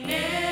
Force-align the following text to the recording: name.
name. 0.00 0.51